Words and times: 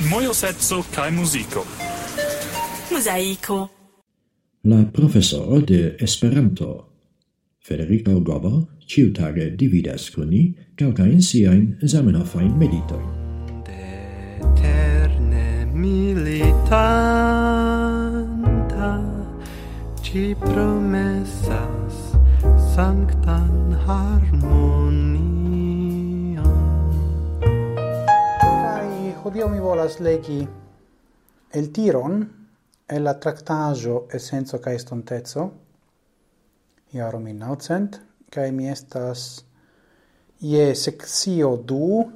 mojosetso 0.00 0.82
kaj 0.94 1.10
muziko. 1.10 1.66
Muzaiko. 2.92 3.68
La 4.64 4.84
profesoro 4.92 5.60
de 5.60 5.96
Esperanto, 6.00 6.88
Federico 7.64 8.20
Gobo, 8.20 8.66
ciutage 8.86 9.50
dividas 9.50 10.10
con 10.10 10.28
ni 10.28 10.54
kelkajn 10.76 11.22
siajn 11.22 11.76
meditoi. 12.58 13.02
De 13.66 13.72
Eterne 14.40 15.66
militanta 15.74 16.38
ci 20.02 20.34
promessas 20.40 21.94
sanctan 22.74 23.76
harmoniam 23.86 25.27
Hodio 29.28 29.48
mi 29.48 29.58
volas 29.60 29.98
legi 30.00 30.48
el 31.50 31.66
tiron 31.70 32.14
e 32.86 32.98
la 32.98 33.12
tractajo 33.20 34.06
essenzo 34.10 34.58
ca 34.58 34.72
estontezo 34.72 35.42
iaro 36.92 37.18
mi 37.20 37.34
naucent, 37.34 37.98
cae 38.30 38.50
mi 38.52 38.70
estas 38.70 39.44
ie 40.40 40.74
sexio 40.74 41.56
du, 41.56 42.06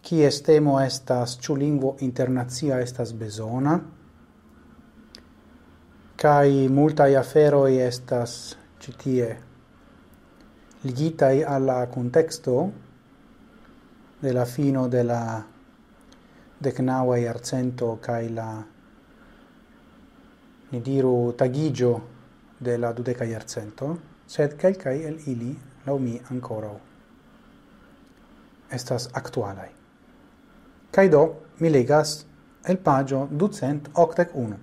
qui 0.00 0.22
estemo 0.24 0.78
estas 0.80 1.36
ciu 1.36 1.56
lingvo 1.60 1.96
internazia 1.98 2.78
estas 2.80 3.12
besona, 3.12 3.74
kai 6.16 6.68
multai 6.72 7.16
aferoi 7.20 7.82
estas 7.84 8.56
citie 8.80 9.28
ligitai 10.88 11.42
alla 11.42 11.86
contexto, 11.88 12.56
de 14.22 14.32
la 14.32 14.46
fino 14.46 14.88
de 14.88 15.02
la 15.04 15.44
decnaua 16.60 17.18
iarcento 17.18 17.98
cae 18.00 18.30
la 18.30 18.64
ni 20.70 20.80
diru 20.80 21.34
tagigio 21.36 22.00
de 22.58 22.78
la 22.78 22.92
dudeca 22.92 23.24
iarcento, 23.24 23.98
sed 24.26 24.56
quelcae 24.56 25.02
el 25.08 25.18
ili, 25.26 25.58
lau 25.84 25.98
mi, 25.98 26.20
ancora 26.30 26.70
estas 28.70 29.10
actualai. 29.12 29.68
Cae 30.90 31.08
do, 31.08 31.24
mi 31.58 31.68
legas 31.68 32.24
el 32.64 32.78
pagio 32.78 33.26
ducent 33.30 33.90
octec 33.92 34.30
uno. 34.34 34.56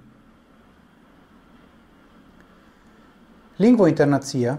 Lingvo 3.59 3.87
internazia 3.87 4.57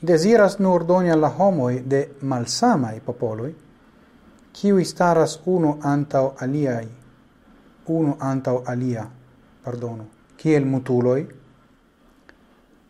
desiras 0.00 0.58
nur 0.58 0.84
doni 0.84 1.10
alla 1.10 1.30
homoi 1.38 1.84
de 1.86 2.08
malsamai 2.20 3.00
popoloi 3.00 3.61
qui 4.52 4.84
staras 4.84 5.40
uno 5.44 5.78
antau 5.80 6.34
aliai, 6.36 6.88
uno 7.86 8.16
antau 8.18 8.62
alia, 8.66 9.10
pardono, 9.62 10.08
kiel 10.36 10.64
mutuloi, 10.64 11.26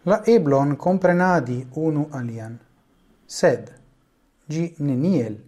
la 0.04 0.22
eblon 0.26 0.76
comprenadi 0.76 1.66
unu 1.74 2.08
alian, 2.10 2.58
sed 3.26 3.72
gi 4.48 4.74
neniel 4.78 5.38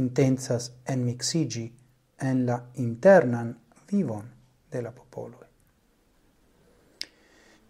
intensas 0.00 0.72
enmixigi 0.84 1.66
en 2.28 2.46
la 2.46 2.58
internan 2.74 3.54
vivon 3.88 4.26
de 4.70 4.80
la 4.82 4.90
popoloi. 4.90 5.51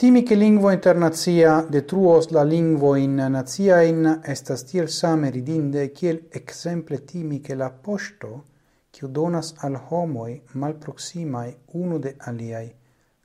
Timi 0.02 0.24
che 0.24 0.34
lingua 0.34 0.72
internazia 0.72 1.62
detruos 1.62 2.30
la 2.30 2.42
lingua 2.42 2.98
in 2.98 3.14
nazia 3.14 3.82
in 3.82 4.18
estas 4.24 4.64
tiel 4.64 4.88
same 4.88 5.30
ridinde 5.30 5.92
kiel 5.92 6.26
exemple 6.28 7.04
timi 7.04 7.40
che 7.40 7.54
la 7.54 7.70
posto 7.70 8.44
kiu 8.90 9.06
donas 9.06 9.54
al 9.58 9.76
homoi 9.76 10.42
malproximai 10.54 11.56
uno 11.66 11.98
de 11.98 12.16
aliai 12.18 12.74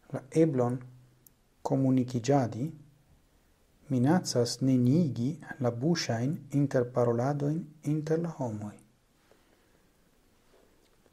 la 0.09 0.21
eblon 0.29 0.77
comunicigiadi 1.63 2.71
minazas 3.87 4.59
nenigi 4.59 5.39
la 5.57 5.71
bushain 5.71 6.45
interparoladoin 6.51 7.59
inter 7.81 8.19
la 8.19 8.35
homoi. 8.37 8.77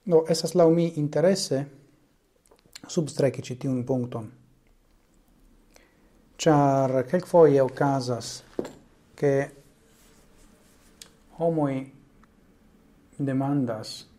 No, 0.02 0.26
esas 0.26 0.52
lau 0.52 0.70
mi 0.70 0.98
interesse 0.98 1.70
substreci 2.86 3.40
citiun 3.42 3.82
puncton 3.84 4.43
char 6.36 7.04
quel 7.06 7.22
foie 7.22 7.64
casas 7.72 8.42
che 9.14 9.54
homoi 11.38 11.92
demandas 13.16 14.12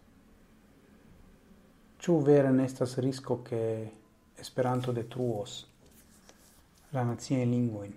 Ĉu 2.06 2.22
vere 2.22 2.52
estas 2.64 2.98
risco 2.98 3.42
ke 3.42 3.92
Esperanto 4.38 4.92
detruos 4.92 5.66
la 6.92 7.04
nazione 7.04 7.46
linguin 7.46 7.96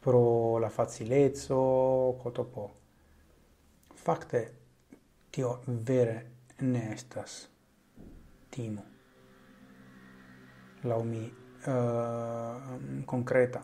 pro 0.00 0.58
la 0.58 0.68
facilezzo 0.68 2.18
cotopo 2.20 2.72
Fakte 3.94 4.56
tio 5.30 5.62
vere 5.66 6.30
nestas 6.58 6.92
estas 6.94 7.48
timo. 8.50 8.84
la 10.82 11.02
mi 11.02 11.43
uh, 11.68 13.04
concreta. 13.06 13.62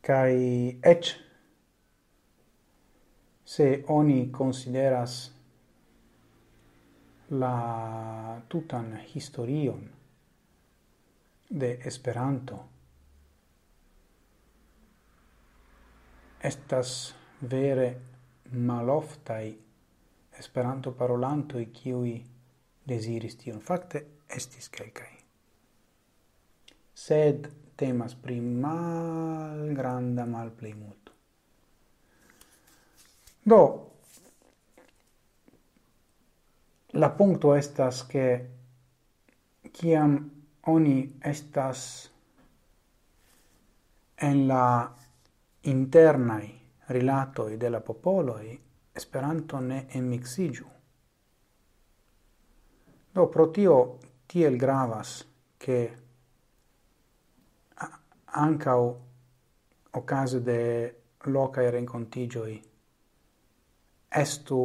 Kai 0.00 0.78
ech 0.82 1.14
se 3.44 3.84
oni 3.88 4.30
consideras 4.30 5.32
la 7.30 8.40
tutan 8.48 8.98
historion 9.14 9.90
de 11.50 11.78
Esperanto 11.84 12.64
estas 16.42 17.14
vere 17.50 18.00
maloftai 18.52 19.58
Esperanto 20.38 20.92
parolantoi 20.92 21.66
kiui 21.72 22.16
desiris 22.88 23.38
tion. 23.40 23.60
Fakte 23.60 24.04
estis 24.28 24.68
kelkai 24.68 25.15
sed 26.96 27.48
temas 27.76 28.14
pri 28.16 28.40
malgranda 28.40 30.24
multo. 30.24 31.12
Do, 33.42 33.62
la 36.96 37.10
puncto 37.10 37.54
estas 37.54 38.06
che 38.06 38.48
ciam 39.70 40.30
oni 40.72 41.18
estas 41.20 42.10
en 44.16 44.46
la 44.46 44.94
internai 45.60 46.60
rilatoi 46.86 47.56
de 47.56 47.68
la 47.68 47.80
popoloi, 47.80 48.60
Esperanto 48.96 49.58
ne 49.60 49.86
emixigiu. 49.90 50.66
Do, 53.12 53.26
pro 53.28 53.50
tio 53.50 53.98
tiel 54.24 54.56
gravas 54.56 55.26
che 55.58 56.05
ancau 58.44 58.84
ocaso 59.92 60.38
de 60.48 60.60
locae 61.34 61.70
rencontigioi 61.70 62.56
estu 64.22 64.60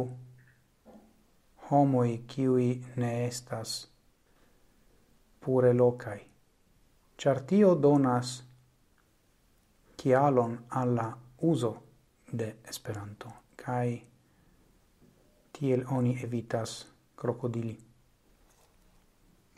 homoi 1.70 2.12
qui 2.30 2.68
ne 2.96 3.10
estas 3.26 3.70
pure 5.40 5.72
locai 5.72 6.20
char 7.20 7.38
tio 7.48 7.74
donas 7.74 8.28
kialon 9.96 10.52
alla 10.68 11.08
uso 11.50 11.72
de 12.38 12.56
Esperanto 12.68 13.28
kai 13.56 14.02
tiel 15.52 15.84
oni 15.90 16.18
evitas 16.22 16.86
crocodili. 17.14 17.78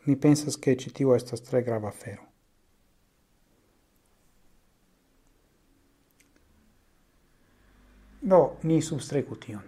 Mi 0.06 0.16
pensas 0.16 0.58
che 0.58 0.76
citiu 0.76 1.14
estas 1.14 1.40
tre 1.40 1.62
grava 1.62 1.88
afero. 1.88 2.33
Do, 8.24 8.56
ni 8.62 8.80
substrecu 8.80 9.36
tion. 9.36 9.64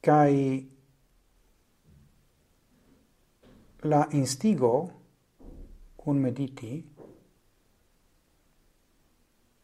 Kai 0.00 0.64
la 3.84 4.06
instigo 4.16 4.72
cun 5.96 6.22
mediti 6.24 6.72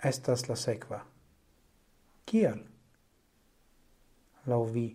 estas 0.05 0.45
la 0.51 0.57
sequa. 0.61 1.01
Kial? 2.29 2.61
Lau 4.47 4.65
vi 4.69 4.87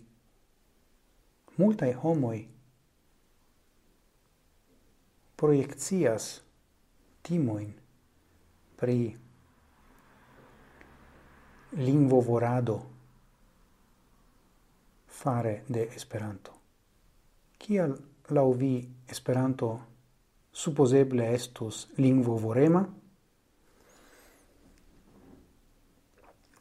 multae 1.58 1.94
homoi 2.04 2.59
proiectias 5.40 6.42
timoin 7.24 7.74
pri 8.80 9.16
lingvovorado 11.80 12.78
fare 15.08 15.64
de 15.68 15.88
Esperanto. 15.96 16.52
Kial 17.58 17.96
lau 18.36 18.54
vi 18.54 18.74
Esperanto 19.08 19.80
supposeble 20.52 21.34
estus 21.34 21.88
lingvovorema? 21.98 22.80
vorema 22.80 23.00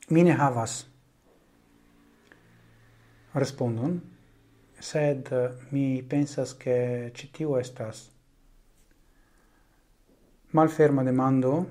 mine 0.08 0.32
havas 0.32 0.86
respondon, 3.34 4.00
sed 4.80 5.28
mi 5.70 6.02
pensas 6.02 6.54
che 6.54 7.10
citiu 7.14 7.56
estas 7.56 8.08
Malferma 10.50 11.02
demando, 11.04 11.66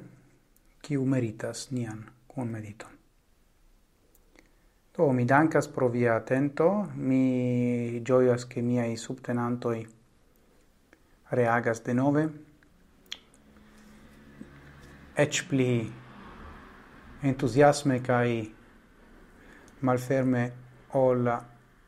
kiu 0.86 1.02
meritas 1.06 1.72
nian 1.72 2.04
con 2.28 2.52
mediton. 2.52 2.92
Do, 4.94 5.08
mi 5.12 5.26
dankas 5.26 5.68
pro 5.68 5.90
via 5.90 6.14
atento, 6.16 6.92
mi 6.94 8.00
gioias 8.04 8.46
che 8.46 8.62
miei 8.62 8.96
subtenantoi 8.96 9.82
reagas 11.30 11.82
de 11.82 11.94
nove, 11.94 12.24
ec 15.16 15.42
pli 15.50 15.92
entusiasme 17.22 18.00
cae 18.02 18.38
malferme 19.80 20.44
ol 20.94 21.34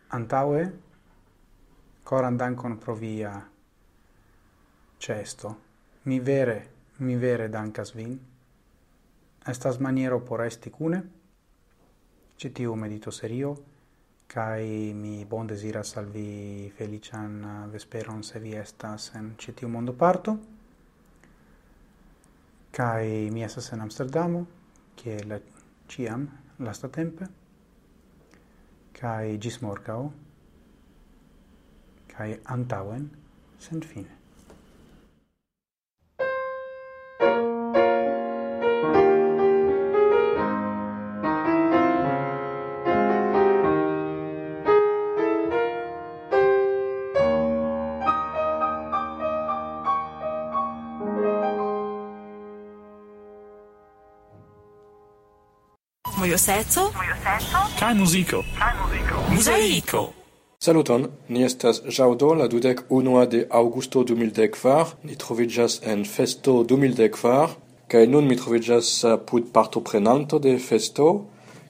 antaue, 0.07 0.65
coran 2.01 2.35
dankon 2.35 2.79
pro 2.79 2.95
via 2.95 3.37
cesto. 4.97 5.55
Mi 6.01 6.19
vere 6.19 6.78
Mi 6.99 7.15
vere 7.15 7.47
dankas 7.47 7.93
vin. 7.95 8.19
Estas 9.47 9.79
maniero 9.79 10.19
por 10.25 10.43
esti 10.43 10.69
cune, 10.69 11.03
citiu 12.37 12.75
medito 12.75 13.11
serio, 13.11 13.53
kai 14.27 14.91
mi 14.93 15.23
bon 15.25 15.47
desiras 15.47 15.95
al 15.97 16.11
vi 16.11 16.69
felician 16.75 17.39
uh, 17.43 17.71
vesperon 17.71 18.23
se 18.23 18.39
vi 18.39 18.53
estas 18.53 19.15
en 19.15 19.33
citiu 19.37 19.69
mondo 19.69 19.93
parto, 19.93 20.37
kai 22.71 23.29
mi 23.31 23.43
estas 23.43 23.71
en 23.73 23.81
Amsterdamo, 23.81 24.45
che 24.95 25.23
la 25.23 25.39
ciam 25.87 26.27
lasta 26.57 26.89
tempe, 26.89 27.27
kai 28.91 29.37
gis 29.39 29.61
morgao, 29.61 30.11
kai 32.07 32.39
antauen, 32.43 33.09
sent 33.57 33.85
fine. 33.85 34.18
Mojoseco. 56.39 56.91
Kai 57.79 57.93
muziko. 57.95 58.43
Muziko. 59.29 60.13
Saluton, 60.59 61.07
ni 61.27 61.43
estas 61.43 61.81
Jaudo, 61.89 62.33
la 62.33 62.47
dudek 62.47 62.83
unua 62.89 63.25
de 63.25 63.47
Augusto 63.49 64.03
2014, 64.03 64.95
ni 65.03 65.15
troviĝas 65.15 65.81
en 65.83 66.05
Festo 66.05 66.63
2014, 66.63 67.57
kai 67.91 68.07
nun 68.07 68.27
mi 68.27 68.39
troviĝas 68.39 69.03
apud 69.11 69.51
partoprenanto 69.51 70.39
de 70.39 70.55
Festo, 70.59 71.09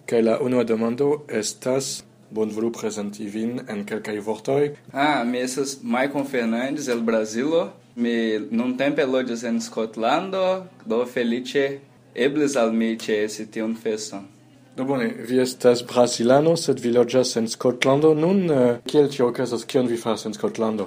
kai 0.05 0.21
la 0.21 0.37
unua 0.37 0.63
demando 0.63 1.25
estas 1.27 2.03
bonvolu 2.29 2.71
presenti 2.71 3.25
vin 3.25 3.61
en 3.67 3.85
kelkaj 3.85 4.19
vortoj. 4.21 4.71
Ah, 4.93 5.23
mi 5.25 5.41
estas 5.41 5.79
Maicon 5.81 6.27
Fernandes 6.29 6.87
el 6.87 7.01
Brazilo, 7.01 7.71
mi 7.95 8.37
nuntempe 8.51 9.05
loĝas 9.05 9.43
en 9.43 9.61
Skotlando, 9.61 10.65
do 10.85 11.05
felice 11.05 11.79
eblis 12.13 12.55
al 12.55 12.71
mi 12.73 12.97
ĉeesi 12.97 13.49
tiun 13.49 13.73
feston. 13.75 14.38
No 14.79 14.85
bone, 14.85 15.13
vi 15.27 15.41
estas 15.41 15.81
brasilano, 15.83 16.53
sed 16.55 16.79
vi 16.79 16.93
loĝas 16.95 17.33
en 17.35 17.49
Skotlando. 17.51 18.13
Nun, 18.15 18.37
eh, 18.51 18.77
kiel 18.87 19.09
tio 19.11 19.25
okazas, 19.27 19.65
kion 19.67 19.89
vi 19.91 19.97
faras 19.97 20.23
en 20.25 20.33
Skotlando? 20.33 20.85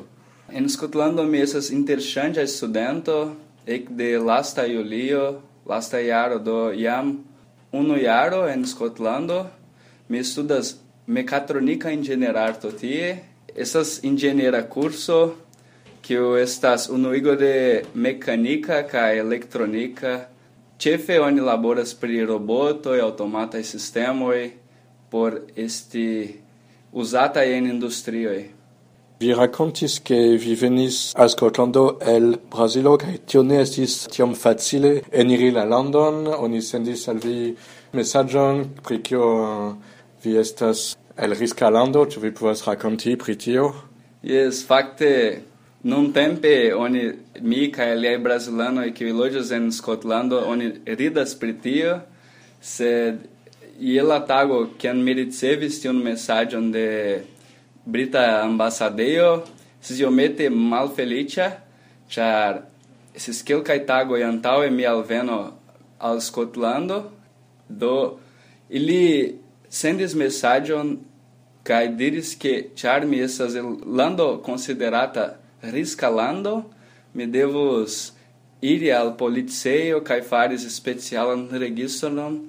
En 0.49 0.69
Skotlando 0.69 1.27
mi 1.29 1.43
estas 1.43 1.69
interŝanĝa 1.71 2.47
studento 2.49 3.35
ekde 3.67 4.19
lasta 4.19 4.65
julio, 4.65 5.43
lasta 5.69 6.01
jaro, 6.01 6.39
do 6.39 6.73
jam 6.73 7.19
unu 7.73 8.01
jaro 8.01 8.49
en 8.49 8.65
Skotlando. 8.65 9.45
Mi 10.09 10.25
studas 10.25 10.75
mekatronika 11.07 11.93
inĝenierarto 11.93 12.73
tie. 12.73 13.19
Estas 13.55 13.99
inĝeniera 14.03 14.63
kurso, 14.69 15.35
kiu 16.01 16.37
estas 16.41 16.89
unuigo 16.89 17.37
de 17.37 17.85
mekanika 17.95 18.87
kaj 18.89 19.19
elektronika 19.19 20.32
Ĉefe 20.83 21.21
oni 21.23 21.39
laboras 21.39 21.93
pri 21.95 22.25
robotoj, 22.27 22.97
aŭtomataj 23.05 23.61
sistemoj 23.63 24.39
por 25.13 25.37
esti 25.55 26.07
uzataj 26.93 27.45
en 27.55 27.69
industrioj. 27.71 28.41
Vi 29.21 29.29
racontis 29.39 30.01
che 30.03 30.19
vi 30.45 30.57
venis 30.59 31.13
a 31.15 31.29
Scotlando 31.29 32.01
el 32.01 32.35
Brazilo, 32.51 32.97
cae 32.99 33.21
tio 33.27 33.45
ne 33.47 33.61
estis 33.63 34.09
tiom 34.11 34.35
facile 34.35 34.91
eniri 35.13 35.53
la 35.55 35.63
landon, 35.65 36.27
oni 36.27 36.63
sendis 36.63 37.07
al 37.09 37.23
vi 37.23 37.55
messagion 37.93 38.65
pri 38.83 38.99
kio 39.07 39.29
vi 40.25 40.35
estas 40.37 40.97
el 41.17 41.39
riska 41.39 41.71
lando, 41.71 42.03
ĉu 42.11 42.27
vi 42.27 42.35
povas 42.35 42.67
rakonti 42.67 43.15
pri 43.17 43.39
tio? 43.39 43.71
Yes, 44.27 44.67
fakte 44.67 45.13
Nun 45.85 46.13
tempe 46.13 46.75
oni 46.75 47.11
mi 47.41 47.65
kaj 47.75 47.89
aliaj 47.97 48.19
brazilanoj 48.23 48.93
kiuj 48.95 49.13
loĝas 49.19 49.49
en 49.51 49.65
Skotlando 49.75 50.39
oni 50.47 50.69
ridas 50.87 51.35
pri 51.35 51.57
tio, 51.59 51.97
sed 52.61 53.25
je 53.83 54.03
la 54.03 54.21
tago 54.27 54.61
kiam 54.79 55.01
mi 55.03 55.17
ricevis 55.19 55.81
tiun 55.83 55.99
mesaĝon 56.05 56.71
de 56.71 56.87
brita 57.85 58.23
ambasadejo, 58.45 59.43
estis 59.83 60.05
iomete 60.05 60.47
malfeliĉa, 60.55 61.51
ĉar 62.15 62.63
esses 63.19 63.43
kelkaj 63.43 63.81
tagoj 63.91 64.23
antaŭe 64.23 64.71
mi 64.71 64.87
alveno 64.87 65.43
al 65.99 66.23
Skotlando, 66.23 67.03
do 67.69 68.21
ili 68.71 69.35
sendis 69.67 70.15
mesaĝon 70.15 70.97
kaj 71.67 71.85
diris 71.99 72.37
ke 72.39 72.59
ĉar 72.79 73.03
mi 73.07 73.19
estas 73.19 73.59
lando 73.87 74.37
konsiderata 74.47 75.42
riscalando, 75.63 76.71
mi 77.15 77.27
devus 77.27 78.13
iri 78.63 78.91
al 78.91 79.17
policeio 79.17 80.01
kai 80.03 80.23
faris 80.23 80.67
specialan 80.69 81.49
registron 81.51 82.49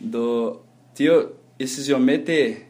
do 0.00 0.62
tio 0.94 1.36
esses 1.58 1.88
iomete 1.88 2.66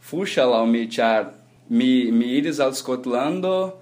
fuxa 0.00 0.44
la 0.44 0.64
mi 0.64 0.88
char 0.88 1.34
mi 1.68 2.10
mi 2.10 2.26
iris 2.38 2.58
al 2.58 2.74
scotlando 2.74 3.80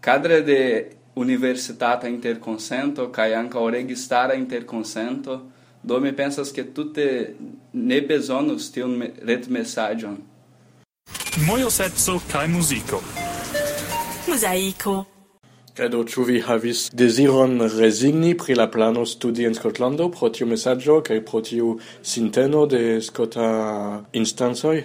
cadre 0.00 0.42
de 0.42 0.90
universitata 1.14 2.08
interconsento 2.08 3.10
kai 3.10 3.34
anca 3.34 3.58
registara 3.70 4.34
interconsento 4.34 5.42
do 5.82 6.00
mi 6.00 6.12
pensas 6.12 6.52
ke 6.52 6.62
tutte 6.72 7.34
ne 7.72 8.00
bezonus 8.00 8.70
tion 8.70 9.02
ret 9.26 9.48
messagion 9.48 10.16
Mojosetso 11.46 12.20
kai 12.28 12.46
muziko. 12.46 13.21
Mosaico. 14.28 15.04
Credo, 15.74 16.02
ĉu 16.04 16.24
vi 16.28 16.40
havis 16.44 16.90
deziron 16.92 17.56
resigni 17.78 18.34
pri 18.36 18.54
la 18.54 18.66
plano 18.70 19.06
studi 19.08 19.46
en 19.48 19.54
Skotlando 19.56 20.10
pro 20.12 20.28
tiu 20.28 20.46
mesaĝo 20.46 21.00
kaj 21.06 21.18
pro 21.24 21.40
tiu 21.40 21.78
sinteno 22.02 22.66
de 22.66 23.00
skota 23.00 23.48
instancoj? 24.12 24.82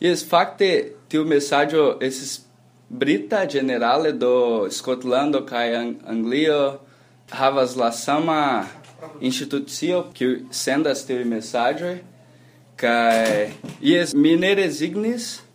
Jes, 0.00 0.24
fakte 0.28 0.70
tiu 1.12 1.24
mesaĝo 1.28 1.84
estis 2.00 2.40
brita 2.88 3.44
generale 3.44 4.12
do 4.12 4.66
Skotlando 4.70 5.44
kaj 5.46 5.68
Anglio 6.06 6.78
havas 7.30 7.76
la 7.76 7.92
sama 7.92 8.66
institucio 9.20 10.04
kiu 10.14 10.36
sendas 10.50 11.04
tiuj 11.06 11.24
mesaĝoj 11.24 11.96
kaj 12.76 13.50
jes 13.80 14.14
mi 14.14 14.36
ne 14.36 14.54
rezignis 14.54 15.45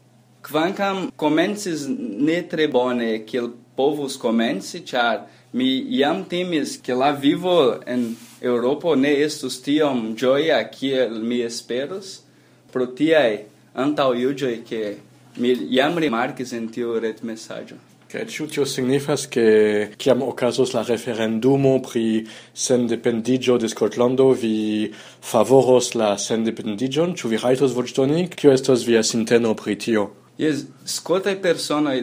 Quancam 0.41 1.12
comences 1.15 1.86
ne 1.88 2.41
tre 2.50 2.67
bone, 2.67 3.24
kiel 3.25 3.51
povus 3.77 4.17
comenci, 4.17 4.81
char 4.83 5.27
mi 5.53 5.86
iam 5.98 6.25
timis 6.25 6.79
che 6.81 6.93
la 6.93 7.12
vivo 7.12 7.79
en 7.86 8.15
Europa 8.41 8.95
ne 8.95 9.13
estus 9.21 9.62
tiom 9.62 10.15
gioia 10.15 10.63
kiel 10.69 11.21
mi 11.21 11.41
esperus, 11.41 12.24
pro 12.71 12.88
tiai 12.88 13.45
antau 13.75 14.13
iugioi 14.13 14.63
che 14.63 14.98
mi 15.38 15.53
iam 15.69 15.98
rimarcis 15.98 16.53
en 16.53 16.69
tiu 16.69 17.00
ret 17.00 17.21
messaggio. 17.24 17.77
Kaj 18.12 18.25
ĉu 18.27 18.48
tio 18.51 18.65
signifas 18.67 19.27
ke 19.31 19.93
kiam 19.95 20.24
okazos 20.25 20.74
la 20.75 20.81
referendumo 20.83 21.77
pri 21.86 22.25
sendependiĝo 22.51 23.55
de 23.62 23.69
Skotlando 23.71 24.33
vi 24.36 24.91
favoros 25.21 25.93
la 25.95 26.17
sendependiĝon, 26.19 27.15
ĉu 27.15 27.31
vi 27.31 27.39
rajtos 27.39 27.71
voĉdoni? 27.77 28.25
Kio 28.36 28.51
estos 28.51 28.83
via 28.89 29.03
sinteno 29.03 29.53
pri 29.55 29.77
tio? 29.79 30.10
Yes, 30.41 30.65
scotai 30.86 31.36
persona 31.41 31.93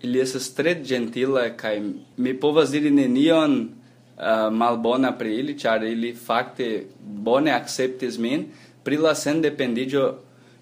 ili 0.00 0.20
estas 0.20 0.54
tre 0.54 0.74
gentila 0.74 1.42
kaj 1.56 1.74
mi 2.16 2.32
povas 2.40 2.70
diri 2.72 2.90
nenion 2.90 3.56
uh, 3.68 4.48
malbona 4.50 5.10
pri 5.18 5.34
ili, 5.42 5.58
ĉar 5.58 5.84
ili 5.84 6.14
fakte 6.16 6.86
bone 7.00 7.52
akceptis 7.52 8.16
min. 8.18 8.46
Pri 8.82 8.96
la 8.96 9.12
sendependiĝo 9.14 10.06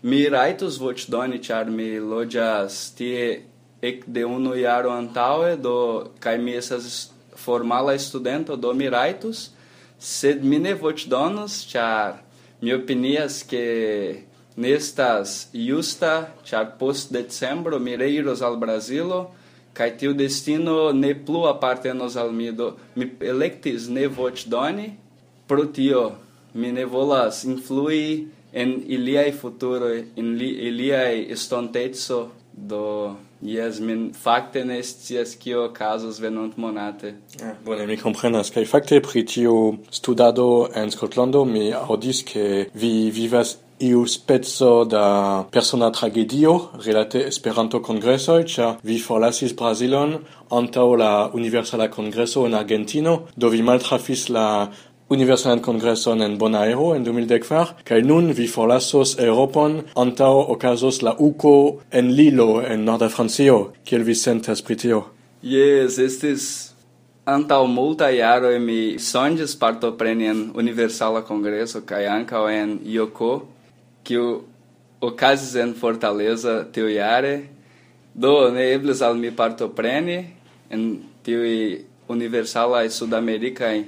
mi 0.03 0.25
rajtus 0.29 0.81
voĉdoni, 0.83 1.39
ĉar 1.39 1.71
mi 1.71 2.01
loĝas 2.01 2.81
tie 2.99 3.29
ekde 3.83 4.25
unu 4.27 4.57
iaro 4.59 4.91
antaue, 4.91 5.55
do 5.57 6.11
kai 6.21 6.35
mi 6.39 6.57
esas 6.59 7.13
formala 7.37 7.95
studento 7.99 8.57
do 8.57 8.75
mi 8.75 8.89
raitus, 8.91 9.51
sed 9.99 10.45
mi 10.45 10.59
ne 10.59 10.75
voci 10.75 11.09
donus, 11.09 11.63
char 11.71 12.19
mi 12.61 12.75
opinias 12.75 13.43
ke 13.43 13.63
Nestas 14.61 15.49
justa, 15.57 16.29
char 16.45 16.77
post 16.81 17.13
decembro 17.13 17.79
mireiros 17.81 18.43
al 18.43 18.59
Brasilo, 18.61 19.31
kai 19.73 19.95
tiu 19.97 20.13
destino 20.13 20.91
ne 20.93 21.15
plu 21.15 21.47
apartenos 21.49 22.17
al 22.21 22.33
mi, 22.33 22.51
do 22.53 22.75
mi 22.97 23.09
electis 23.21 23.89
ne 23.89 24.05
voc 24.19 24.45
doni, 24.53 24.91
pro 25.49 25.65
tio 25.79 26.05
mi 26.55 26.73
ne 26.73 26.85
volas 26.85 27.45
influi 27.49 28.29
en 28.53 28.77
iliai 28.97 29.33
futuro 29.33 29.89
en 29.95 30.37
li, 30.37 30.51
iliai 30.69 31.27
estontezo 31.33 32.29
do 32.53 33.17
Yes, 33.43 33.79
min 33.81 34.11
fakte 34.13 34.65
ne 34.69 34.83
scias 34.85 35.31
kio 35.41 35.63
okazos 35.65 36.19
venont 36.21 36.59
monate. 36.59 37.15
Yeah. 37.39 37.55
bone, 37.65 37.87
mi 37.87 37.97
comprenas. 37.97 38.51
Kai 38.53 38.67
fakte 38.69 39.01
pri 39.01 39.25
tiu 39.25 39.79
studado 39.91 40.69
en 40.77 40.93
Scotlando, 40.93 41.47
mi 41.49 41.71
audis 41.73 42.21
ke 42.23 42.67
vi 42.75 43.11
vivas 43.11 43.57
iu 43.81 44.07
spezzo 44.07 44.85
da 44.85 45.47
persona 45.51 45.91
tragedio 45.91 46.69
relate 46.85 47.27
Esperanto 47.27 47.81
congresoj, 47.81 48.45
cia 48.45 48.77
vi 48.83 48.99
forlasis 48.99 49.57
Brasilon 49.57 50.19
antaŭ 50.51 50.95
la 50.97 51.31
Universala 51.35 51.89
Kongreso 51.89 52.47
en 52.47 52.55
Argentino, 52.55 53.27
do 53.37 53.49
vi 53.49 53.63
maltrafis 53.63 54.29
la 54.29 54.69
Universalan 55.11 55.59
Kongreson 55.59 56.23
en 56.23 56.39
Bonaero 56.39 56.95
en 56.95 57.05
2014, 57.05 57.83
kaj 57.85 58.03
nun 58.03 58.31
vi 58.33 58.47
forlasos 58.47 59.17
Europon 59.19 59.81
antaŭ 59.97 60.35
okazos 60.55 61.03
la 61.03 61.17
UCO 61.19 61.81
en 61.91 62.13
Lilo 62.15 62.63
en 62.63 62.85
Norda 62.85 63.09
Francio. 63.09 63.73
Kiel 63.85 64.05
vi 64.07 64.15
sentas 64.15 64.63
pri 64.63 64.77
tio? 64.77 65.03
Yes, 65.43 65.99
estis 65.99 66.45
antau 67.25 67.67
multa 67.67 68.11
iaro 68.11 68.53
mi 68.61 68.99
songes 68.99 69.57
partopreni 69.59 70.27
en 70.27 70.51
universala 70.55 71.25
Kongreso 71.27 71.83
kai 71.87 72.05
ankaŭ 72.07 72.45
en 72.51 72.79
Yoko, 72.85 73.33
kiu 74.05 74.43
okazis 75.01 75.55
en 75.57 75.75
Fortaleza 75.75 76.65
tiujare, 76.73 77.49
do 78.15 78.51
ne 78.51 78.73
eblis 78.75 79.03
al 79.03 79.15
mi 79.15 79.31
partopreni 79.31 80.19
en 80.71 81.03
tiuj 81.23 81.85
universalaj 82.09 82.91
sudamerikaj 82.91 83.85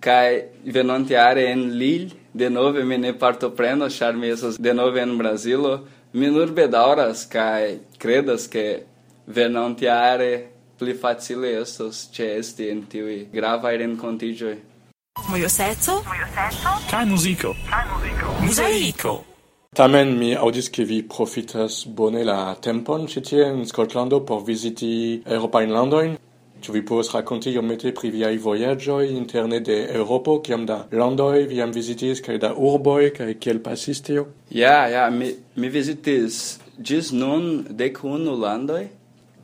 kai 0.00 0.42
venonte 0.64 1.16
are 1.16 1.44
en 1.52 1.70
Lille 1.78 2.10
denove 2.34 2.84
mi 2.84 2.98
ne 2.98 3.12
partopreno 3.18 3.88
ĉar 3.88 4.16
mi 4.16 4.28
estas 4.28 4.58
denove 4.58 5.00
en 5.00 5.18
brasilo 5.18 5.80
mi 6.12 6.30
nur 6.30 6.52
bedaŭras 6.52 7.26
kaj 7.32 7.78
kredas 7.98 8.48
ke 8.48 8.82
venontiare 9.26 10.48
pli 10.78 10.94
facile 10.94 11.60
estos 11.60 12.08
ĉe 12.14 12.38
esti 12.38 12.70
en 12.70 12.82
tiuj 12.92 13.18
gravaj 13.32 13.76
renkontiĝoj 13.76 14.56
Mojoseco 15.28 16.00
kaj 16.90 17.04
muziko 17.06 17.54
kaj 17.70 17.84
muziko 17.92 18.19
Mosaico. 18.50 19.20
Tamen 19.78 20.16
mi 20.18 20.34
audis 20.34 20.68
ke 20.74 20.82
vi 20.84 20.96
profitas 21.06 21.84
bone 21.98 22.24
la 22.26 22.56
tempon 22.58 23.04
ĉi 23.12 23.20
tie 23.28 23.44
en 23.46 23.60
Skotlando 23.62 24.18
por 24.26 24.40
viziti 24.42 24.88
eŭropajn 25.36 25.74
landojn. 25.76 26.16
Ĉu 26.58 26.74
vi 26.74 26.82
povas 26.88 27.12
rakonti 27.14 27.52
iomete 27.54 27.92
pri 27.94 28.10
viaj 28.10 28.32
vojaĝoj 28.42 29.06
interne 29.12 29.60
de 29.68 29.78
Eŭropo, 30.00 30.40
kiam 30.42 30.66
da 30.66 30.80
landoj 30.90 31.46
vi 31.46 31.60
jam 31.60 31.70
vizitis 31.78 32.24
kaj 32.26 32.40
da 32.42 32.50
urboj 32.56 33.12
kaj 33.20 33.30
kiel 33.38 33.62
pasis 33.62 34.02
tio? 34.02 34.26
Ja, 34.50 34.88
ja, 34.90 35.06
mi, 35.14 35.30
mi 35.54 35.70
visitis 35.70 36.58
ĝis 36.82 37.14
nun 37.14 37.50
dek 37.70 38.02
unu 38.02 38.34
landoj 38.34 38.88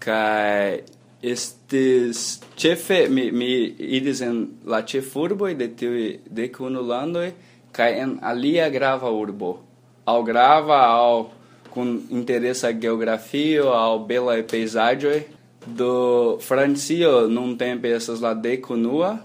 kaj 0.03 0.81
estis 1.23 2.41
ĉefe 2.59 3.05
mi, 3.09 3.31
mi 3.31 3.53
idis 3.79 4.27
en 4.27 4.49
la 4.67 4.83
ĉefurboj 4.83 5.55
de 5.63 5.77
tiuj 5.79 6.09
dek 6.27 6.59
unu 6.59 6.83
landoj 6.83 7.31
kaj 7.77 7.91
en 8.03 8.19
alia 8.23 8.71
grava 8.73 9.13
urbo. 9.13 9.59
Ao 10.07 10.23
grava 10.23 10.81
al 10.89 11.27
kun 11.71 12.01
interesa 12.11 12.73
geografio 12.73 13.73
al 13.77 13.99
bela 14.09 14.37
pejzaĝoj 14.43 15.19
do 15.67 16.39
Francio 16.41 17.29
num 17.29 17.57
tempo 17.57 17.87
essas 17.87 18.21
lá 18.21 18.33
de 18.35 18.57
Cunua 18.57 19.19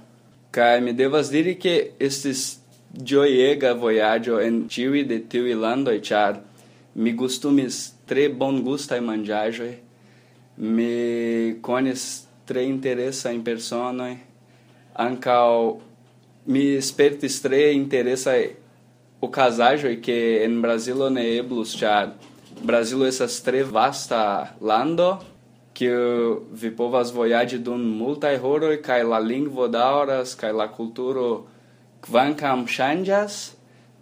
kaj 0.51 0.81
me 0.81 0.93
devas 0.93 1.29
diri 1.29 1.55
que 1.55 1.91
estes 1.99 2.59
joiega 2.91 3.73
vojaĝo 3.73 4.41
en 4.41 4.67
ĉiuj 4.67 5.05
de 5.07 5.19
tiu 5.29 5.59
lando 5.59 5.91
e 5.91 6.01
char 6.01 6.41
mi 6.95 7.13
gustumis 7.13 7.93
tre 8.05 8.27
bon 8.27 8.61
gusta 8.63 8.97
e 8.97 9.05
manĝaĵoj 9.05 9.71
me 10.57 11.55
cones 11.61 12.27
tre 12.45 12.65
interessa 12.65 13.31
in 13.31 13.43
persona 13.43 14.09
ancao 14.95 15.79
mi 16.45 16.81
spertis 16.81 17.41
tre 17.41 17.73
interesaj 17.73 18.49
okazaĵoj 19.21 20.01
que 20.01 20.43
en 20.45 20.61
Brazilo 20.61 21.09
ne 21.09 21.25
eblus 21.37 21.75
char 21.77 22.13
Brasil 22.63 23.05
essas 23.05 23.41
tre 23.41 23.63
vasta 23.63 24.55
lando 24.61 25.19
que 25.73 25.91
vi 26.51 26.71
povas 26.71 27.13
vojaĝi 27.13 27.61
dum 27.61 27.81
multaj 27.97 28.37
horoj 28.37 28.81
kaj 28.81 29.03
la 29.03 29.19
lingvo 29.19 29.67
daŭras 29.67 30.35
kaj 30.35 30.51
la 30.51 30.67
kulturo 30.67 31.45
kvankam 32.01 32.65
ŝanĝas 32.67 33.37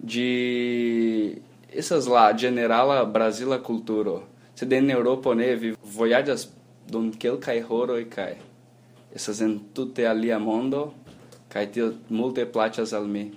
ĝi 0.05 0.29
estas 1.69 2.07
la 2.07 2.31
ĝenerala 2.31 3.03
brazila 3.05 3.59
kulturo 3.59 4.21
sed 4.55 4.73
en 4.73 4.89
Eŭropo 4.91 5.33
ne 5.35 5.53
vi 5.55 5.75
vojaĝas 5.95 6.47
dum 6.91 7.11
kelkaj 7.11 7.59
horoj 7.67 8.05
kaj 8.11 8.33
estas 9.15 9.41
entute 9.41 10.07
alia 10.07 10.39
mondo 10.39 10.91
kaj 11.49 11.65
tio 11.73 11.91
multe 12.09 12.45
plaĉas 12.45 12.93
al 12.93 13.07
mi. 13.07 13.29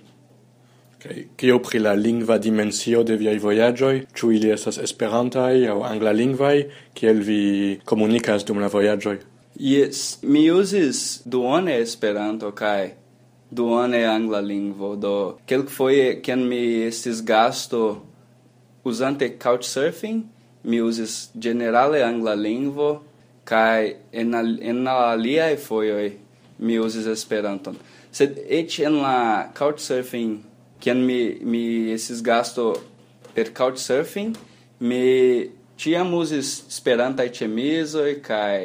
Kaj 1.03 1.11
okay. 1.11 1.27
kio 1.37 1.59
pri 1.59 1.79
la 1.83 1.93
lingva 1.93 2.37
dimensio 2.37 3.03
de 3.03 3.17
viaj 3.19 3.37
vojaĝoj? 3.43 3.93
Ĉu 4.15 4.31
ili 4.31 4.53
estas 4.53 4.77
esperantaj 4.77 5.67
aŭ 5.73 5.81
anglalingvaj? 5.89 6.63
Kiel 6.93 7.21
vi 7.27 7.43
komunikas 7.85 8.45
dum 8.47 8.63
la 8.63 8.71
vojaĝoj? 8.71 9.17
Yes, 9.59 10.17
mi 10.23 10.49
uzis 10.51 11.21
duone 11.25 11.75
Esperanto 11.81 12.51
kaj 12.51 12.93
duone 13.53 14.05
angla 14.05 14.39
lingvo, 14.41 14.95
do 14.95 15.37
kelkfoje 15.45 16.21
kiam 16.25 16.47
mi 16.49 16.61
estis 16.87 17.21
gasto 17.21 18.01
uzante 18.83 19.29
couchsurfing, 19.37 20.23
mi 20.63 20.81
uzis 20.81 21.29
generale 21.33 22.01
angla 22.03 22.33
lingvo 22.33 23.03
kaj 23.45 23.93
en, 24.11 24.33
al, 24.33 24.57
en 24.61 24.87
aliaj 24.87 25.57
fojoj 25.57 26.11
mi 26.57 26.79
uzis 26.79 27.05
Esperanton 27.07 27.77
sed 28.13 28.37
eĉ 28.59 28.79
en 28.87 29.01
la 29.01 29.17
couchsurfing 29.57 30.39
kiam 30.79 31.03
mi 31.07 31.19
mi 31.41 31.65
esses 31.93 32.21
gasto 32.21 32.69
per 33.33 33.49
couchsurfing 33.57 34.37
mi 34.79 35.03
ĉiam 35.77 36.13
uzis 36.13 36.53
esperantaj 36.69 37.27
ĉemizoj 37.39 38.21
kaj 38.23 38.57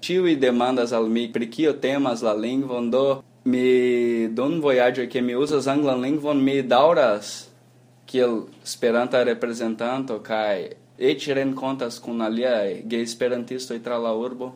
ĉiuj 0.00 0.36
demandas 0.40 0.92
al 0.92 1.08
mi 1.08 1.26
pri 1.32 1.50
kio 1.50 1.72
temas 1.72 2.22
la 2.22 2.34
lingvon? 2.34 2.90
Do 2.90 3.22
mi 3.44 4.28
don 4.28 4.60
vojaĝoj 4.60 5.08
ke 5.10 5.22
mi 5.22 5.34
uzas 5.34 5.66
anglan 5.66 6.02
lingvon 6.02 6.42
mi 6.44 6.60
daŭras 6.62 7.48
kiel 8.06 8.40
esperanta 8.64 9.22
reprezentanto 9.24 10.20
kaj 10.24 10.70
eĉ 10.98 11.28
renkontas 11.38 11.98
kun 12.04 12.22
aliaj 12.22 12.82
geesperantistoj 12.84 13.82
tra 13.84 13.98
la 13.98 14.14
urbo. 14.14 14.52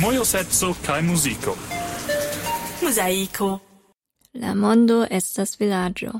Mojoseco 0.00 0.74
kaj 0.86 1.02
muziko 1.02 1.56
mosaico. 2.84 3.58
La 4.32 4.54
mondo 4.54 5.06
estas 5.10 5.60
vilaĝo. 5.60 6.12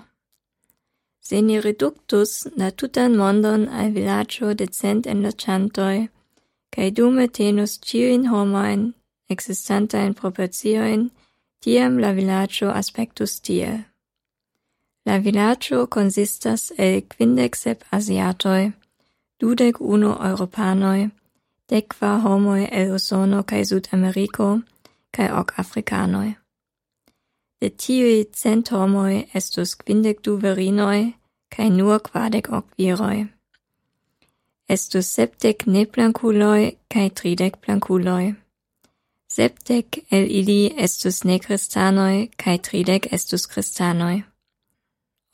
Se 1.20 1.42
ni 1.42 1.60
reductus 1.60 2.46
la 2.56 2.70
tutan 2.70 3.16
mondon 3.16 3.68
al 3.68 3.90
vilaĝo 3.90 4.52
de 4.54 4.66
cent 4.66 5.06
enloĝantoj, 5.06 6.06
kaj 6.74 6.90
dume 6.90 7.26
tenus 7.28 7.78
ĉiujn 7.80 8.28
homojn 8.32 8.92
existantajn 9.28 10.14
proporciojn, 10.14 11.08
tiam 11.64 11.98
la 11.98 12.12
vilaĝo 12.12 12.70
aspektus 12.70 13.40
tiel. 13.40 13.82
La 15.06 15.16
vilaĝo 15.16 15.86
konsistas 15.86 16.70
el 16.78 17.02
kvindek 17.08 17.56
sep 17.56 17.84
asiatoj, 17.90 18.72
dudek 19.40 19.80
unu 19.80 20.14
europanoj, 20.30 21.10
dek 21.68 21.92
kvar 21.96 22.20
homoj 22.24 22.68
el 22.70 22.94
Usono 22.94 23.42
cae 23.42 23.64
sud 23.64 23.88
americo, 23.92 24.60
cae 25.10 25.32
ok 25.32 25.52
africanoi. 25.56 26.34
De 27.64 27.70
tiui 27.70 28.26
cent 28.36 28.68
homoi 28.76 29.22
estus 29.38 29.70
quindec 29.80 30.18
du 30.26 30.32
virinoj 30.36 31.14
cae 31.54 31.68
nur 31.72 32.00
quadec 32.06 32.50
hoc 32.52 32.66
viroi. 32.76 33.22
Estus 34.74 35.08
septec 35.16 35.64
neplanculoi, 35.74 36.76
cae 36.92 37.08
tridec 37.20 37.56
planculoi. 37.64 38.34
Septec 39.36 39.96
el 40.12 40.28
ili 40.40 40.74
estus 40.86 41.22
nekristanoj 41.30 42.16
cae 42.42 42.58
tridec 42.66 43.08
estus 43.16 43.48
cristanoi. 43.52 44.18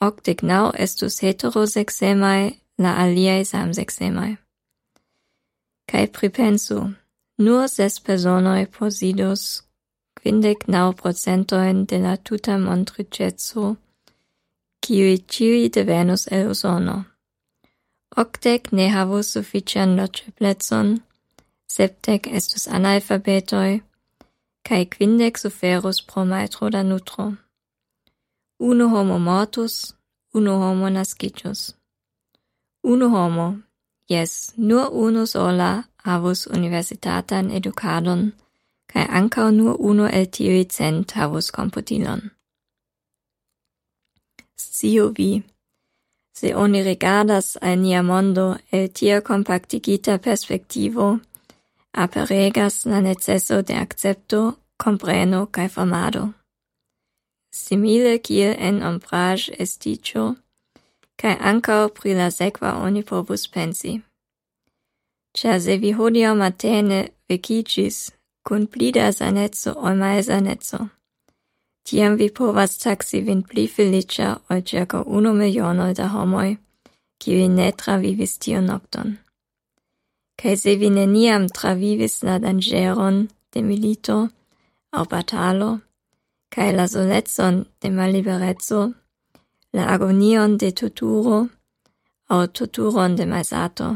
Octec 0.07 0.39
nau 0.51 0.69
estus 0.85 1.19
heterosexemai, 1.19 2.55
la 2.79 2.93
aliae 3.03 3.43
samsexemai. 3.51 4.37
Cae 5.91 6.07
pripensu, 6.07 6.79
nur 7.43 7.67
ses 7.67 7.99
personoi 7.99 8.63
posidos 8.79 9.43
quindec 10.21 10.67
nau 10.67 10.93
procentojn 10.93 11.85
de 11.89 11.97
la 11.97 12.15
tuta 12.17 12.57
montricetso, 12.57 13.75
kiuj 14.83 15.17
ciui 15.31 15.69
devenus 15.75 16.27
el 16.31 16.51
Usono. 16.53 16.97
Octec 18.21 18.71
ne 18.77 18.89
havus 18.95 19.31
suffician 19.33 19.95
loĝeblecon, 19.99 20.99
septec 21.75 22.27
estus 22.37 22.67
analfabetoi, 22.67 23.81
cae 24.67 24.85
quindec 24.93 25.39
suferus 25.41 26.01
pro 26.07 26.25
maestro 26.25 26.69
da 26.69 26.83
nutro. 26.83 27.31
Uno 28.59 28.89
homo 28.93 29.17
mortus, 29.19 29.93
uno 30.33 30.57
homo 30.61 30.89
nascitus. 30.89 31.73
Uno 32.83 33.09
homo, 33.09 33.47
yes, 34.09 34.53
nur 34.57 34.89
unus 34.91 35.31
sola 35.31 35.83
havus 36.03 36.47
universitatan 36.47 37.51
educadon, 37.51 38.31
cae 38.93 39.07
ancao 39.09 39.51
nur 39.51 39.75
uno 39.79 40.05
el 40.07 40.27
tiuj 40.27 40.67
cent 40.69 41.11
havus 41.11 41.51
computilon. 41.51 42.21
Sciu 44.57 45.13
vi, 45.17 45.43
se 46.35 46.55
oni 46.55 46.83
regardas 46.83 47.57
al 47.61 47.79
nia 47.79 48.01
mondo 48.03 48.57
el 48.71 48.89
tia 48.89 49.21
compactigita 49.21 50.17
perspektivo, 50.17 51.19
aperegas 51.93 52.85
la 52.85 53.01
necesso 53.01 53.61
de 53.61 53.73
accepto, 53.73 54.55
compreno 54.77 55.45
cae 55.51 55.69
formado. 55.69 56.33
Simile 57.53 58.17
kiel 58.19 58.55
en 58.59 58.83
ombrage 58.83 59.51
esticio, 59.59 60.35
cae 61.15 61.37
ancao 61.39 61.89
pri 61.89 62.13
la 62.13 62.31
sekva 62.31 62.77
oni 62.85 63.03
povus 63.03 63.47
pensi. 63.47 64.01
Cia 65.37 65.59
se 65.59 65.77
vi 65.77 65.91
hodio 65.91 66.35
matene 66.35 67.09
vekiĝis 67.29 68.11
kun 68.45 68.67
pli 68.71 68.91
da 68.91 69.11
saneco 69.11 69.71
ol 69.85 69.95
malsaneco. 70.01 70.79
Tiam 71.85 72.15
vi 72.19 72.27
povas 72.37 72.77
taxi 72.83 73.21
vin 73.27 73.41
pli 73.49 73.67
felicia 73.67 74.29
ol 74.49 74.61
circa 74.69 75.03
uno 75.17 75.33
miliono 75.33 75.93
da 75.93 76.07
homoi, 76.13 76.57
kiuj 77.21 77.47
ne 77.57 77.67
travivis 77.81 78.37
tio 78.41 78.61
nocton. 78.61 79.17
Cae 80.39 80.55
se 80.57 80.75
vi 80.75 80.89
neniam 80.89 81.43
travivis 81.57 82.23
la 82.23 82.39
dangeron 82.39 83.27
de 83.53 83.61
milito 83.61 84.17
au 84.91 85.05
batalo, 85.11 85.71
cae 86.53 86.71
la 86.77 86.85
solezzon 86.87 87.55
de 87.81 87.89
maliberezzo, 87.97 88.81
la 89.73 89.83
agonion 89.93 90.57
de 90.57 90.71
torturo 90.71 91.39
au 92.29 92.47
torturon 92.47 93.15
de 93.15 93.25
malsato, 93.25 93.87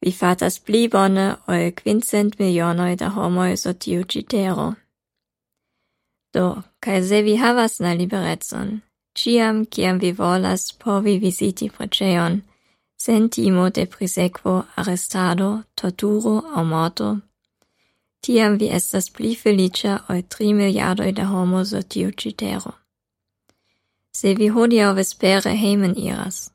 Vi 0.00 0.12
fatas 0.12 0.58
pli 0.58 0.88
bone 0.88 1.26
ol 1.46 1.72
quincent 1.76 2.38
milionoi 2.38 2.96
da 2.96 3.08
homoi 3.08 3.56
so 3.56 3.72
tiu 3.72 4.04
citero. 4.04 4.74
Do, 6.32 6.62
cae 6.80 7.02
se 7.04 7.22
vi 7.22 7.36
havas 7.36 7.80
la 7.80 7.92
liberecon, 7.92 8.80
ciam 9.14 9.66
ciam 9.66 9.98
vi 9.98 10.12
volas 10.12 10.72
povi 10.72 11.18
vi 11.18 11.30
preceon, 11.30 11.70
preĝejon, 11.76 12.42
sen 12.96 13.28
timo 13.28 13.70
de 13.70 13.86
prisequo, 13.86 14.64
arrestado, 14.76 15.62
torturo 15.74 16.42
au 16.54 16.64
morto, 16.64 17.18
tiam 18.20 18.56
vi 18.58 18.70
estas 18.70 19.10
pli 19.10 19.34
felicia 19.34 19.98
ol 20.08 20.22
tri 20.22 20.54
miliardoi 20.54 21.12
da 21.12 21.24
homo 21.24 21.64
so 21.64 21.82
tiu 21.82 22.10
citero. 22.12 22.72
Se 24.12 24.34
vi 24.34 24.48
hodiau 24.48 24.94
vespere 24.94 25.52
heimen 25.56 25.94
iras, 25.96 26.50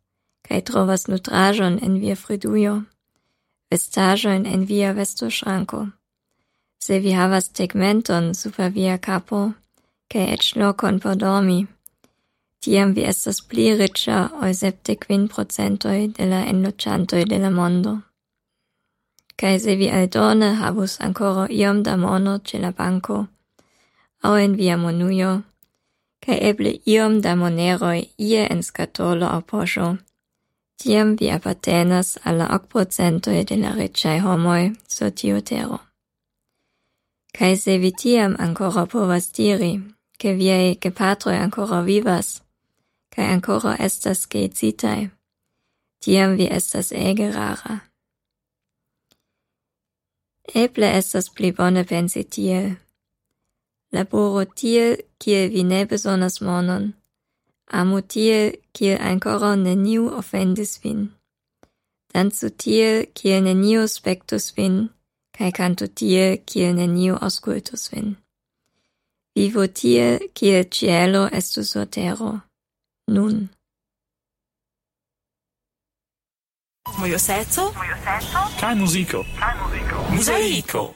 cae 0.48 0.62
trovas 0.62 1.08
nutrajon 1.08 1.80
en 1.82 2.00
via 2.00 2.16
friduio, 2.16 2.84
vestajoin 3.72 4.46
en 4.46 4.66
via 4.66 4.94
vestoŝranko. 4.94 5.88
Se 6.80 7.00
vi 7.00 7.12
havas 7.12 7.50
tegmenton 7.50 8.34
super 8.36 8.72
via 8.72 8.98
capo, 8.98 9.52
kaj 10.12 10.26
ec 10.34 10.52
locon 10.56 11.00
por 11.00 11.16
dormi, 11.16 11.66
tiam 12.66 12.94
vi 12.94 13.06
estas 13.12 13.42
pli 13.42 13.66
riĉa 13.80 14.18
ol 14.42 14.54
quin 15.06 15.28
procentoj 15.28 16.00
de 16.18 16.26
la 16.26 16.42
enloĝantoj 16.52 17.24
de 17.26 17.38
la 17.40 17.50
mondo. 17.50 17.98
Kaj 19.36 19.60
se 19.60 19.76
vi 19.76 19.90
aldone 19.90 20.54
havus 20.62 21.00
ancora 21.02 21.48
iom 21.50 21.84
da 21.84 21.98
mono 21.98 22.38
ĉe 22.38 22.60
la 22.60 22.72
banko, 22.72 23.26
aŭ 24.22 24.34
en 24.44 24.56
via 24.56 24.78
monujo, 24.78 25.42
kaj 26.26 26.38
eble 26.50 26.72
iom 26.86 27.22
da 27.22 27.36
moneroj 27.36 28.00
ie 28.18 28.48
en 28.54 28.64
skatolo 28.64 29.26
aŭ 29.26 29.42
poŝo, 29.42 29.96
tiam 30.84 31.16
vi 31.20 31.32
appartenas 31.32 32.18
al 32.24 32.38
la 32.38 32.48
ok 32.56 32.68
procentoj 32.72 33.44
de 33.50 33.56
la 33.64 33.72
riĉaj 33.80 34.20
homoj 34.20 34.64
sur 34.88 35.12
tiu 35.12 35.42
tero. 35.42 35.80
Kaj 37.38 37.58
se 37.58 37.78
vi 37.78 37.92
tiam 37.92 38.36
ancora 38.40 38.86
povas 38.86 39.32
diri, 39.32 39.74
che 40.20 40.34
viei 40.34 40.78
gepatroi 40.82 41.38
ancora 41.38 41.82
vivas, 41.82 42.42
cae 43.10 43.26
ancora 43.26 43.76
estas 43.80 44.28
geicitai, 44.28 45.10
tiam 46.00 46.36
vi 46.36 46.48
estas 46.52 46.92
ege 46.92 47.32
rara. 47.32 47.80
Eble 50.54 50.88
estas 50.98 51.30
pli 51.30 51.52
bone 51.52 51.84
pensi 51.84 52.24
tiel. 52.24 52.76
Laboro 53.92 54.46
tiel, 54.46 54.98
kiel 55.20 55.50
vi 55.52 55.64
ne 55.64 55.86
besonas 55.86 56.42
monon, 56.42 56.94
Amu 57.72 58.02
tie, 58.02 58.62
kiel 58.74 59.00
ancora 59.02 59.56
neniu 59.56 60.10
offendis 60.14 60.78
vin. 60.84 61.10
Danzu 62.14 62.50
tie, 62.50 63.06
kiel 63.14 63.44
neniu 63.44 63.88
spectus 63.88 64.54
vin, 64.56 64.90
cae 65.36 65.52
cantu 65.52 65.88
tie, 65.88 66.38
kiel 66.46 66.76
neniu 66.78 67.18
auscultus 67.22 67.90
vin. 67.92 68.16
Vivo 69.36 69.68
tie, 69.68 70.30
kiel 70.34 70.70
cielo 70.70 71.28
estus 71.28 71.72
sur 71.72 71.86
terro. 71.86 72.40
Nun. 73.08 73.50
Mojo 76.98 77.20
seco? 77.20 77.74
Mojo 77.74 77.98
seco? 78.06 78.46
Kaj 78.60 78.76
muziko? 78.76 79.26
Kaj 79.40 79.56
muziko? 79.60 80.06
Muziko! 80.16 80.95